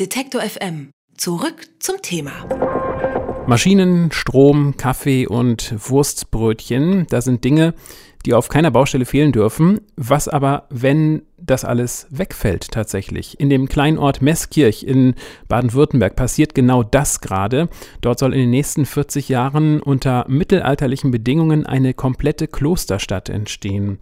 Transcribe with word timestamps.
Detektor 0.00 0.40
FM. 0.42 0.90
Zurück 1.16 1.68
zum 1.78 2.02
Thema. 2.02 2.32
Maschinen, 3.46 4.10
Strom, 4.10 4.76
Kaffee 4.76 5.28
und 5.28 5.72
Wurstbrötchen, 5.88 7.06
das 7.10 7.26
sind 7.26 7.44
Dinge, 7.44 7.74
die 8.26 8.34
auf 8.34 8.48
keiner 8.48 8.72
Baustelle 8.72 9.04
fehlen 9.04 9.30
dürfen. 9.30 9.82
Was 9.94 10.26
aber, 10.26 10.66
wenn 10.68 11.22
das 11.36 11.64
alles 11.64 12.08
wegfällt 12.10 12.72
tatsächlich? 12.72 13.38
In 13.38 13.50
dem 13.50 13.68
kleinen 13.68 13.98
Ort 13.98 14.20
Meßkirch 14.20 14.82
in 14.82 15.14
Baden-Württemberg 15.46 16.16
passiert 16.16 16.56
genau 16.56 16.82
das 16.82 17.20
gerade. 17.20 17.68
Dort 18.00 18.18
soll 18.18 18.34
in 18.34 18.40
den 18.40 18.50
nächsten 18.50 18.86
40 18.86 19.28
Jahren 19.28 19.80
unter 19.80 20.24
mittelalterlichen 20.26 21.12
Bedingungen 21.12 21.66
eine 21.66 21.94
komplette 21.94 22.48
Klosterstadt 22.48 23.28
entstehen. 23.28 24.00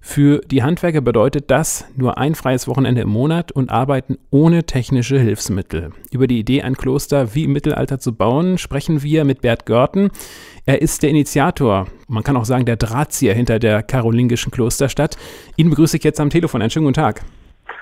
Für 0.00 0.40
die 0.46 0.62
Handwerker 0.62 1.00
bedeutet 1.00 1.50
das 1.50 1.84
nur 1.96 2.18
ein 2.18 2.34
freies 2.34 2.68
Wochenende 2.68 3.00
im 3.00 3.08
Monat 3.08 3.52
und 3.52 3.70
arbeiten 3.70 4.18
ohne 4.30 4.64
technische 4.64 5.18
Hilfsmittel. 5.18 5.92
Über 6.10 6.26
die 6.26 6.38
Idee, 6.38 6.62
ein 6.62 6.76
Kloster 6.76 7.34
wie 7.34 7.44
im 7.44 7.52
Mittelalter 7.52 7.98
zu 7.98 8.14
bauen, 8.14 8.58
sprechen 8.58 9.02
wir 9.02 9.24
mit 9.24 9.40
Bert 9.40 9.66
Görten. 9.66 10.10
Er 10.66 10.82
ist 10.82 11.02
der 11.02 11.10
Initiator, 11.10 11.88
man 12.06 12.22
kann 12.22 12.36
auch 12.36 12.44
sagen 12.44 12.64
der 12.64 12.76
Drahtzieher 12.76 13.34
hinter 13.34 13.58
der 13.58 13.82
karolingischen 13.82 14.52
Klosterstadt. 14.52 15.16
Ihn 15.56 15.70
begrüße 15.70 15.96
ich 15.96 16.04
jetzt 16.04 16.20
am 16.20 16.30
Telefon. 16.30 16.62
Einen 16.62 16.70
schönen 16.70 16.86
guten 16.86 16.94
Tag. 16.94 17.22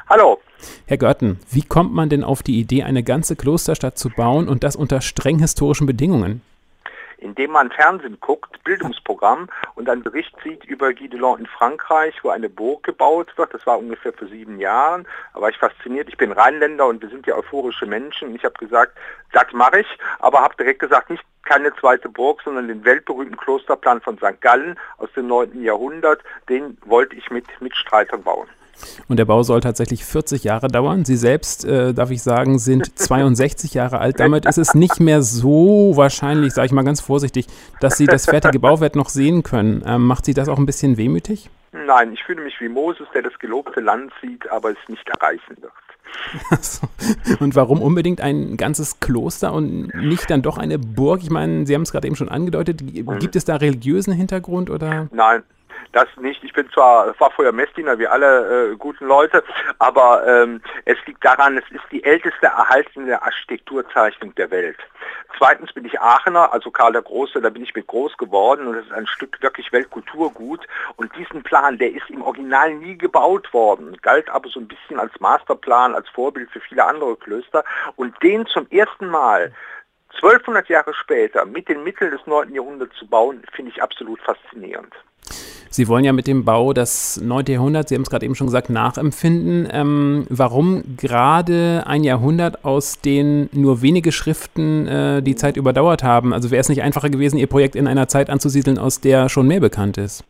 Hallo. 0.08 0.38
Herr 0.86 0.96
Görten, 0.96 1.38
wie 1.50 1.62
kommt 1.62 1.92
man 1.92 2.08
denn 2.08 2.24
auf 2.24 2.42
die 2.42 2.58
Idee, 2.58 2.84
eine 2.84 3.02
ganze 3.02 3.36
Klosterstadt 3.36 3.98
zu 3.98 4.08
bauen 4.08 4.48
und 4.48 4.64
das 4.64 4.76
unter 4.76 5.00
streng 5.00 5.38
historischen 5.38 5.86
Bedingungen? 5.86 6.40
Indem 7.18 7.52
man 7.52 7.70
Fernsehen 7.70 8.18
guckt, 8.20 8.62
Bildungsprogramm 8.64 9.48
und 9.74 9.88
einen 9.88 10.02
Bericht 10.02 10.34
sieht 10.42 10.64
über 10.64 10.92
Guy 10.92 11.08
Delon 11.08 11.40
in 11.40 11.46
Frankreich, 11.46 12.14
wo 12.22 12.30
eine 12.30 12.48
Burg 12.48 12.82
gebaut 12.82 13.36
wird. 13.36 13.54
Das 13.54 13.66
war 13.66 13.78
ungefähr 13.78 14.12
vor 14.12 14.28
sieben 14.28 14.58
Jahren. 14.58 15.06
Da 15.34 15.40
war 15.40 15.50
ich 15.50 15.58
fasziniert. 15.58 16.08
Ich 16.08 16.16
bin 16.16 16.32
Rheinländer 16.32 16.86
und 16.86 17.02
wir 17.02 17.08
sind 17.08 17.26
ja 17.26 17.36
euphorische 17.36 17.86
Menschen. 17.86 18.34
Ich 18.34 18.44
habe 18.44 18.54
gesagt, 18.54 18.96
das 19.32 19.52
mache 19.52 19.80
ich, 19.80 19.98
aber 20.18 20.40
habe 20.40 20.56
direkt 20.56 20.80
gesagt, 20.80 21.10
nicht 21.10 21.24
keine 21.44 21.74
zweite 21.76 22.08
Burg, 22.08 22.42
sondern 22.42 22.68
den 22.68 22.84
weltberühmten 22.84 23.36
Klosterplan 23.36 24.00
von 24.00 24.18
St. 24.18 24.40
Gallen 24.40 24.78
aus 24.98 25.12
dem 25.14 25.28
9. 25.28 25.62
Jahrhundert, 25.62 26.22
den 26.48 26.76
wollte 26.84 27.16
ich 27.16 27.30
mit 27.30 27.46
Mitstreitern 27.60 28.22
bauen. 28.22 28.48
Und 29.08 29.18
der 29.18 29.24
Bau 29.24 29.42
soll 29.42 29.60
tatsächlich 29.60 30.04
40 30.04 30.44
Jahre 30.44 30.68
dauern. 30.68 31.04
Sie 31.04 31.16
selbst, 31.16 31.64
äh, 31.64 31.94
darf 31.94 32.10
ich 32.10 32.22
sagen, 32.22 32.58
sind 32.58 32.98
62 32.98 33.74
Jahre 33.74 33.98
alt. 33.98 34.20
Damit 34.20 34.46
ist 34.46 34.58
es 34.58 34.74
nicht 34.74 35.00
mehr 35.00 35.22
so 35.22 35.92
wahrscheinlich, 35.94 36.52
sage 36.52 36.66
ich 36.66 36.72
mal 36.72 36.84
ganz 36.84 37.00
vorsichtig, 37.00 37.46
dass 37.80 37.96
Sie 37.96 38.06
das 38.06 38.26
fertige 38.26 38.58
Bauwerk 38.58 38.96
noch 38.96 39.08
sehen 39.08 39.42
können. 39.42 39.82
Ähm, 39.86 40.06
macht 40.06 40.24
Sie 40.24 40.34
das 40.34 40.48
auch 40.48 40.58
ein 40.58 40.66
bisschen 40.66 40.96
wehmütig? 40.96 41.50
Nein, 41.72 42.12
ich 42.12 42.22
fühle 42.24 42.42
mich 42.42 42.54
wie 42.60 42.68
Moses, 42.68 43.06
der 43.14 43.22
das 43.22 43.38
gelobte 43.38 43.80
Land 43.80 44.12
sieht, 44.22 44.50
aber 44.50 44.70
es 44.70 44.78
nicht 44.88 45.08
erreichen 45.08 45.56
wird. 45.60 45.72
und 47.40 47.54
warum 47.54 47.82
unbedingt 47.82 48.20
ein 48.20 48.56
ganzes 48.56 49.00
Kloster 49.00 49.52
und 49.52 49.94
nicht 49.94 50.30
dann 50.30 50.42
doch 50.42 50.58
eine 50.58 50.78
Burg? 50.78 51.22
Ich 51.22 51.30
meine, 51.30 51.66
Sie 51.66 51.74
haben 51.74 51.82
es 51.82 51.92
gerade 51.92 52.06
eben 52.06 52.16
schon 52.16 52.28
angedeutet. 52.28 52.82
Mhm. 52.82 53.18
Gibt 53.18 53.36
es 53.36 53.44
da 53.44 53.56
religiösen 53.56 54.12
Hintergrund 54.12 54.70
oder? 54.70 55.08
Nein, 55.12 55.42
das 55.92 56.08
nicht. 56.16 56.42
Ich 56.44 56.52
bin 56.52 56.70
zwar, 56.70 57.18
war 57.18 57.30
vorher 57.30 57.52
Messdiener 57.52 57.98
wie 57.98 58.06
alle 58.06 58.72
äh, 58.72 58.76
guten 58.76 59.06
Leute, 59.06 59.42
aber 59.78 60.26
ähm, 60.26 60.60
es 60.84 60.98
liegt 61.06 61.24
daran, 61.24 61.58
es 61.58 61.70
ist 61.70 61.84
die 61.90 62.04
älteste 62.04 62.46
erhaltene 62.46 63.22
Architekturzeichnung 63.22 64.34
der 64.34 64.50
Welt. 64.50 64.78
Zweitens 65.38 65.72
bin 65.72 65.84
ich 65.84 66.00
Aachener, 66.00 66.52
also 66.52 66.70
Karl 66.70 66.92
der 66.92 67.02
Große, 67.02 67.40
da 67.40 67.50
bin 67.50 67.62
ich 67.62 67.74
mit 67.74 67.86
groß 67.86 68.16
geworden 68.16 68.66
und 68.66 68.76
es 68.76 68.86
ist 68.86 68.92
ein 68.92 69.06
Stück 69.06 69.40
wirklich 69.42 69.72
Weltkulturgut. 69.72 70.66
Und 70.96 71.14
diesen 71.16 71.42
Plan, 71.42 71.78
der 71.78 71.92
ist 71.92 72.08
im 72.08 72.22
Original 72.22 72.74
nie 72.74 72.96
gebaut 72.96 73.52
worden, 73.52 73.96
galt 74.02 74.30
aber 74.30 74.48
so 74.48 74.60
ein 74.60 74.68
bisschen 74.68 74.98
als 74.98 75.12
Masterplan, 75.20 75.94
als 75.94 76.08
Vorbild 76.08 76.50
für 76.50 76.60
viele 76.60 76.84
andere 76.84 77.16
Klöster. 77.16 77.64
Und 77.96 78.14
den 78.22 78.46
zum 78.46 78.66
ersten 78.70 79.08
Mal 79.08 79.52
1200 80.14 80.68
Jahre 80.68 80.94
später 80.94 81.44
mit 81.44 81.68
den 81.68 81.82
Mitteln 81.82 82.10
des 82.10 82.26
9. 82.26 82.54
Jahrhunderts 82.54 82.96
zu 82.96 83.06
bauen, 83.06 83.42
finde 83.52 83.72
ich 83.72 83.82
absolut 83.82 84.20
faszinierend. 84.22 84.94
Sie 85.76 85.88
wollen 85.88 86.04
ja 86.06 86.14
mit 86.14 86.26
dem 86.26 86.46
Bau 86.46 86.72
das 86.72 87.20
9. 87.22 87.44
Jahrhundert, 87.48 87.90
Sie 87.90 87.96
haben 87.96 88.00
es 88.00 88.08
gerade 88.08 88.24
eben 88.24 88.34
schon 88.34 88.46
gesagt, 88.46 88.70
nachempfinden. 88.70 89.68
Ähm, 89.70 90.24
warum 90.30 90.96
gerade 90.96 91.82
ein 91.84 92.02
Jahrhundert, 92.02 92.64
aus 92.64 93.02
dem 93.02 93.50
nur 93.52 93.82
wenige 93.82 94.10
Schriften 94.10 94.86
äh, 94.86 95.22
die 95.22 95.34
Zeit 95.34 95.58
überdauert 95.58 96.02
haben? 96.02 96.32
Also 96.32 96.50
wäre 96.50 96.62
es 96.62 96.70
nicht 96.70 96.80
einfacher 96.80 97.10
gewesen, 97.10 97.36
Ihr 97.36 97.46
Projekt 97.46 97.76
in 97.76 97.86
einer 97.86 98.08
Zeit 98.08 98.30
anzusiedeln, 98.30 98.78
aus 98.78 99.00
der 99.00 99.28
schon 99.28 99.48
mehr 99.48 99.60
bekannt 99.60 99.98
ist? 99.98 100.24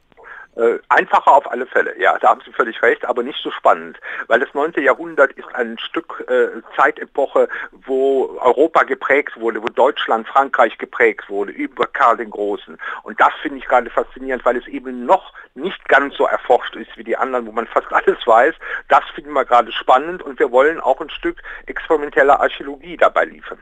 Äh, 0.56 0.78
einfacher 0.88 1.32
auf 1.32 1.50
alle 1.50 1.66
Fälle, 1.66 2.00
ja, 2.00 2.18
da 2.18 2.30
haben 2.30 2.40
Sie 2.44 2.50
völlig 2.50 2.80
recht, 2.80 3.04
aber 3.04 3.22
nicht 3.22 3.38
so 3.42 3.50
spannend, 3.50 4.00
weil 4.26 4.40
das 4.40 4.54
9. 4.54 4.72
Jahrhundert 4.78 5.32
ist 5.32 5.54
ein 5.54 5.78
Stück 5.78 6.24
äh, 6.28 6.62
Zeitepoche, 6.74 7.50
wo 7.72 8.38
Europa 8.40 8.84
geprägt 8.84 9.38
wurde, 9.38 9.62
wo 9.62 9.66
Deutschland, 9.66 10.26
Frankreich 10.26 10.78
geprägt 10.78 11.28
wurde, 11.28 11.52
über 11.52 11.86
Karl 11.86 12.16
den 12.16 12.30
Großen. 12.30 12.78
Und 13.02 13.20
das 13.20 13.32
finde 13.42 13.58
ich 13.58 13.66
gerade 13.66 13.90
faszinierend, 13.90 14.46
weil 14.46 14.56
es 14.56 14.66
eben 14.66 15.04
noch 15.04 15.34
nicht 15.54 15.86
ganz 15.88 16.16
so 16.16 16.24
erforscht 16.24 16.74
ist 16.74 16.96
wie 16.96 17.04
die 17.04 17.18
anderen, 17.18 17.46
wo 17.46 17.52
man 17.52 17.66
fast 17.66 17.92
alles 17.92 18.18
weiß. 18.26 18.54
Das 18.88 19.04
finden 19.14 19.32
wir 19.32 19.44
gerade 19.44 19.72
spannend 19.72 20.22
und 20.22 20.38
wir 20.38 20.50
wollen 20.52 20.80
auch 20.80 21.02
ein 21.02 21.10
Stück 21.10 21.42
experimentelle 21.66 22.40
Archäologie 22.40 22.96
dabei 22.96 23.26
liefern. 23.26 23.58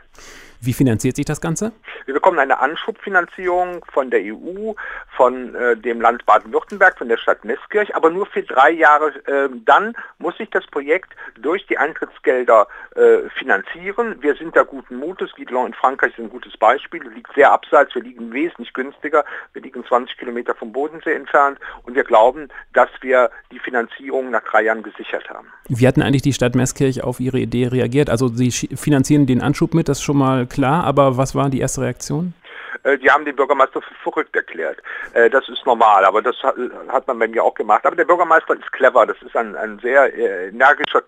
Wie 0.65 0.73
finanziert 0.73 1.17
sich 1.17 1.27
das 1.27 1.41
Ganze? 1.41 1.73
Wir 2.07 2.15
bekommen 2.15 2.39
eine 2.39 2.59
Anschubfinanzierung 2.59 3.85
von 3.93 4.11
der 4.11 4.21
EU, 4.23 4.73
von 5.17 5.55
äh, 5.55 5.77
dem 5.77 6.01
Land 6.01 6.27
Baden-Württemberg, 6.27 6.99
von 6.99 7.09
der 7.09 7.17
Stadt 7.17 7.45
Meßkirch, 7.45 7.95
aber 7.95 8.11
nur 8.11 8.27
für 8.27 8.43
drei 8.43 8.71
Jahre. 8.71 9.09
Äh, 9.27 9.49
dann 9.65 9.95
muss 10.19 10.37
sich 10.37 10.51
das 10.51 10.67
Projekt 10.67 11.13
durch 11.41 11.67
die 11.67 11.79
Eintrittsgelder 11.79 12.67
äh, 12.95 13.29
finanzieren. 13.39 14.17
Wir 14.21 14.35
sind 14.37 14.57
da 14.57 14.63
guten 14.63 14.97
Mutes. 14.97 15.33
Guidelon 15.37 15.69
in 15.69 15.75
Frankreich 15.75 16.13
ist 16.13 16.19
ein 16.19 16.31
gutes 16.31 16.57
Beispiel. 16.57 17.03
Liegt 17.15 17.33
sehr 17.35 17.53
abseits. 17.53 17.95
Wir 17.95 18.03
liegen 18.03 18.33
wesentlich 18.33 18.73
günstiger. 18.73 19.25
Wir 19.53 19.63
liegen 19.63 19.85
20 19.85 20.17
Kilometer 20.19 20.55
vom 20.55 20.73
Bodensee 20.73 21.13
entfernt 21.13 21.59
und 21.85 21.95
wir 21.95 22.05
glauben, 22.05 22.49
dass 22.73 22.91
wir 23.01 23.31
die 23.51 23.59
Finanzierung 23.59 24.31
nach 24.31 24.43
drei 24.43 24.63
Jahren 24.63 24.83
gesichert 24.83 25.29
haben. 25.29 25.49
Wie 25.69 25.87
hatten 25.87 26.03
eigentlich 26.03 26.23
die 26.23 26.33
Stadt 26.33 26.55
Meßkirch 26.55 27.03
auf 27.03 27.21
Ihre 27.21 27.39
Idee 27.39 27.69
reagiert? 27.69 28.11
Also 28.11 28.29
Sie 28.29 28.51
finanzieren 28.51 29.27
den 29.27 29.41
Anschub 29.41 29.75
mit, 29.75 29.89
das 29.89 29.99
ist 29.99 30.05
schon 30.05 30.19
mal 30.19 30.47
klar, 30.55 30.85
aber 30.85 31.17
was 31.17 31.35
war 31.35 31.51
die 31.51 31.59
erste 31.61 31.83
Reaktion? 31.83 32.33
Äh, 32.85 32.99
die 32.99 33.11
haben 33.11 33.25
den 33.25 33.35
Bürgermeister 33.35 33.83
für 33.83 33.95
verrückt 34.03 34.37
erklärt. 34.37 34.81
Äh, 35.15 35.29
das 35.31 35.49
ist 35.49 35.65
normal, 35.67 36.05
aber 36.05 36.23
das 36.23 36.37
hat 36.43 37.07
man 37.07 37.19
bei 37.19 37.29
mir 37.29 37.43
auch 37.43 37.55
gemacht. 37.55 37.85
Aber 37.85 37.97
der 37.97 38.05
Bürgermeister 38.05 38.55
ist 38.55 38.71
clever, 38.73 39.07
das 39.07 39.21
ist 39.23 39.37
ein, 39.37 39.57
ein 39.57 39.79
sehr 39.81 40.15
äh, 40.15 40.49
energischer, 40.49 41.03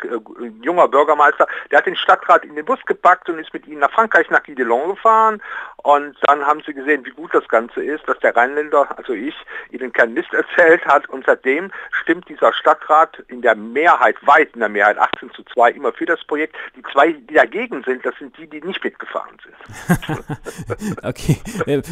junger 0.62 0.88
Bürgermeister. 0.88 1.46
Der 1.70 1.78
hat 1.78 1.86
den 1.86 1.96
Stadtrat 1.96 2.44
in 2.44 2.56
den 2.56 2.64
Bus 2.64 2.80
gepackt 2.86 3.28
und 3.28 3.38
ist 3.38 3.52
mit 3.52 3.66
ihnen 3.66 3.80
nach 3.80 3.92
Frankreich, 3.92 4.28
nach 4.30 4.42
Guidelon 4.42 4.90
gefahren. 4.90 5.42
Und 5.82 6.16
dann 6.22 6.44
haben 6.44 6.62
sie 6.66 6.74
gesehen, 6.74 7.04
wie 7.04 7.10
gut 7.10 7.32
das 7.32 7.46
Ganze 7.48 7.80
ist, 7.84 8.08
dass 8.08 8.18
der 8.18 8.34
Rheinländer, 8.34 8.88
also 8.98 9.12
ich, 9.12 9.36
ihnen 9.70 9.92
keinen 9.92 10.14
Mist 10.14 10.32
erzählt 10.32 10.84
hat. 10.84 11.08
Und 11.08 11.24
seitdem 11.26 11.70
stimmt 12.02 12.28
dieser 12.28 12.52
Stadtrat 12.52 13.22
in 13.28 13.42
der 13.42 13.54
Mehrheit, 13.54 14.16
weit 14.26 14.52
in 14.54 14.60
der 14.60 14.68
Mehrheit, 14.68 14.98
18 14.98 15.30
zu 15.32 15.44
2, 15.44 15.70
immer 15.72 15.92
für 15.92 16.06
das 16.06 16.24
Projekt. 16.24 16.56
Die 16.74 16.82
zwei, 16.92 17.12
die 17.12 17.34
dagegen 17.34 17.84
sind, 17.84 18.04
das 18.04 18.14
sind 18.18 18.36
die, 18.36 18.48
die 18.48 18.60
nicht 18.62 18.82
mitgefahren 18.82 19.36
sind. 19.44 21.04
okay. 21.04 21.38
Äh, 21.66 21.82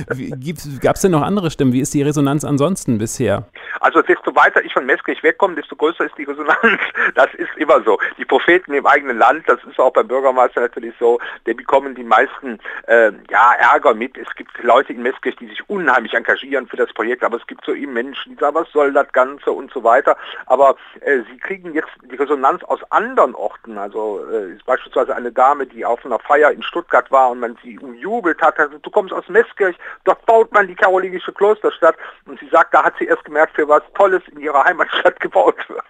Gab 0.81 0.97
es 0.97 1.03
denn 1.03 1.11
noch 1.13 1.23
andere 1.23 1.51
Stimmen? 1.51 1.73
Wie 1.73 1.81
ist 1.81 1.93
die 1.95 2.03
Resonanz 2.03 2.45
ansonsten 2.45 2.99
bisher? 2.99 3.49
Also 3.81 4.03
desto 4.03 4.35
weiter 4.35 4.65
ich 4.65 4.73
von 4.73 4.87
Meskirch 4.87 5.23
wegkomme, 5.23 5.55
desto 5.57 5.77
größer 5.77 6.05
ist 6.05 6.17
die 6.19 6.25
Resonanz. 6.25 6.59
Das 7.15 7.33
ist 7.35 7.51
immer 7.57 7.83
so. 7.83 7.99
Die 8.19 8.25
Propheten 8.25 8.73
im 8.73 8.87
eigenen 8.87 9.19
Land, 9.19 9.45
das 9.49 9.63
ist 9.65 9.79
auch 9.79 9.93
beim 9.93 10.09
Bürgermeister 10.09 10.61
natürlich 10.61 10.95
so, 10.99 11.21
die 11.47 11.55
bekommen 11.55 11.95
die 11.95 12.03
meisten 12.03 12.59
äh, 12.87 13.13
ja, 13.31 13.55
Ärger 13.73 13.95
mit. 13.95 14.17
Es 14.17 14.35
gibt 14.35 14.51
Leute 14.63 14.93
in 14.93 15.03
Meskirch, 15.03 15.37
die 15.37 15.47
sich 15.47 15.69
unheimlich 15.69 16.15
engagieren 16.15 16.67
für 16.67 16.77
das 16.77 16.93
Projekt, 16.93 17.23
aber 17.23 17.37
es 17.37 17.47
gibt 17.47 17.65
so 17.65 17.73
eben 17.73 17.93
Menschen, 17.93 18.33
die 18.33 18.41
sagen, 18.41 18.55
was 18.55 18.71
soll 18.73 18.93
das 18.93 19.13
Ganze 19.13 19.53
und 19.53 19.73
so 19.73 19.85
weiter. 19.85 20.17
Aber 20.47 20.77
äh, 21.01 21.21
sie 21.31 21.39
kriegen 21.39 21.75
jetzt 21.75 21.91
die 22.03 22.17
Resonanz 22.17 22.65
aus 22.65 22.81
anderen 22.91 23.35
Orten. 23.35 23.79
Also 23.79 24.25
äh, 24.31 24.57
beispielsweise 24.65 25.15
eine 25.15 25.33
Dame, 25.33 25.67
die 25.67 25.85
auf 25.85 26.05
einer 26.05 26.19
Feier 26.19 26.51
in 26.51 26.63
Stuttgart 26.63 27.11
war 27.11 27.31
und 27.31 27.41
man 27.41 27.59
sie 27.63 27.79
umjubelt 27.79 28.41
hat, 28.43 28.59
also, 28.59 28.79
du 28.79 28.91
kommst 28.91 29.13
aus 29.13 29.29
Metzgerich, 29.29 29.77
dort 30.05 30.25
baut 30.27 30.53
man 30.53 30.67
die 30.67 30.75
karolingische 30.75 31.33
Klosterstadt 31.33 31.97
und 32.27 32.39
sie 32.41 32.49
sagt, 32.49 32.73
da 32.75 32.85
hat 32.85 32.95
sie 32.99 33.07
erst 33.07 33.25
gemerkt, 33.25 33.55
für 33.55 33.69
was 33.69 33.74
Tolles 33.95 34.23
in 34.33 34.41
ihrer 34.41 34.65
Heimatstadt 34.65 35.21
gebaut 35.21 35.57
wird. 35.69 35.85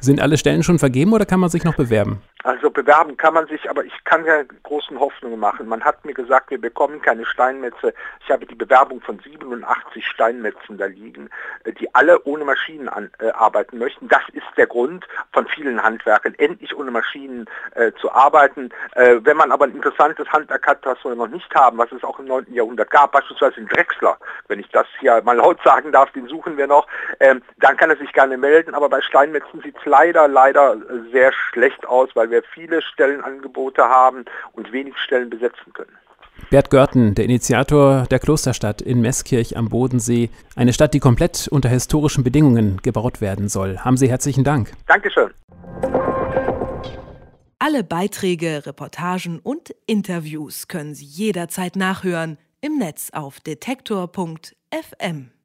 Sind 0.00 0.20
alle 0.20 0.38
Stellen 0.38 0.62
schon 0.62 0.78
vergeben 0.78 1.12
oder 1.12 1.26
kann 1.26 1.40
man 1.40 1.50
sich 1.50 1.64
noch 1.64 1.74
bewerben? 1.74 2.22
Also 2.46 2.70
bewerben 2.70 3.16
kann 3.16 3.34
man 3.34 3.48
sich, 3.48 3.68
aber 3.68 3.84
ich 3.84 4.04
kann 4.04 4.24
ja 4.24 4.44
großen 4.62 5.00
Hoffnungen 5.00 5.40
machen. 5.40 5.66
Man 5.66 5.82
hat 5.82 6.04
mir 6.04 6.14
gesagt, 6.14 6.50
wir 6.50 6.60
bekommen 6.60 7.02
keine 7.02 7.26
Steinmetze. 7.26 7.92
Ich 8.20 8.30
habe 8.30 8.46
die 8.46 8.54
Bewerbung 8.54 9.00
von 9.00 9.18
87 9.18 10.06
Steinmetzen 10.06 10.78
da 10.78 10.86
liegen, 10.86 11.28
äh, 11.64 11.72
die 11.72 11.92
alle 11.92 12.22
ohne 12.22 12.44
Maschinen 12.44 12.88
an, 12.88 13.10
äh, 13.18 13.30
arbeiten 13.30 13.78
möchten. 13.78 14.06
Das 14.06 14.22
ist 14.32 14.46
der 14.56 14.68
Grund 14.68 15.08
von 15.32 15.48
vielen 15.48 15.82
Handwerkern, 15.82 16.34
endlich 16.34 16.76
ohne 16.76 16.92
Maschinen 16.92 17.46
äh, 17.74 17.90
zu 18.00 18.12
arbeiten. 18.12 18.70
Äh, 18.92 19.16
wenn 19.22 19.36
man 19.36 19.50
aber 19.50 19.64
ein 19.64 19.74
interessantes 19.74 20.28
Handwerk 20.28 20.68
hat, 20.68 20.86
was 20.86 21.04
wir 21.04 21.16
noch 21.16 21.26
nicht 21.26 21.52
haben, 21.52 21.78
was 21.78 21.90
es 21.90 22.04
auch 22.04 22.20
im 22.20 22.26
9. 22.26 22.52
Jahrhundert 22.52 22.90
gab, 22.90 23.10
beispielsweise 23.10 23.58
in 23.58 23.66
Drechsler, 23.66 24.18
wenn 24.46 24.60
ich 24.60 24.68
das 24.68 24.86
hier 25.00 25.20
mal 25.22 25.36
laut 25.36 25.58
sagen 25.64 25.90
darf, 25.90 26.12
den 26.12 26.28
suchen 26.28 26.56
wir 26.56 26.68
noch, 26.68 26.86
ähm, 27.18 27.42
dann 27.56 27.76
kann 27.76 27.90
er 27.90 27.96
sich 27.96 28.12
gerne 28.12 28.36
melden. 28.36 28.74
Aber 28.74 28.88
bei 28.88 29.00
Steinmetzen 29.00 29.62
sieht 29.62 29.76
es 29.76 29.84
leider, 29.84 30.28
leider 30.28 30.76
sehr 31.10 31.32
schlecht 31.32 31.84
aus, 31.88 32.14
weil 32.14 32.26
weil 32.26 32.35
wir 32.36 32.42
viele 32.52 32.82
Stellenangebote 32.82 33.82
haben 33.82 34.24
und 34.52 34.72
wenig 34.72 34.96
Stellen 34.98 35.30
besetzen 35.30 35.72
können. 35.72 35.96
Bert 36.50 36.70
Görten, 36.70 37.14
der 37.14 37.24
Initiator 37.24 38.06
der 38.10 38.18
Klosterstadt 38.18 38.82
in 38.82 39.00
Meßkirch 39.00 39.56
am 39.56 39.70
Bodensee, 39.70 40.28
eine 40.54 40.74
Stadt, 40.74 40.92
die 40.92 41.00
komplett 41.00 41.48
unter 41.48 41.70
historischen 41.70 42.24
Bedingungen 42.24 42.76
gebaut 42.82 43.22
werden 43.22 43.48
soll. 43.48 43.78
Haben 43.78 43.96
Sie 43.96 44.08
herzlichen 44.08 44.44
Dank. 44.44 44.72
Dankeschön. 44.86 45.30
Alle 47.58 47.82
Beiträge, 47.82 48.66
Reportagen 48.66 49.40
und 49.40 49.74
Interviews 49.86 50.68
können 50.68 50.94
Sie 50.94 51.06
jederzeit 51.06 51.74
nachhören 51.74 52.36
im 52.60 52.78
Netz 52.78 53.10
auf 53.12 53.40
detektor.fm. 53.40 55.30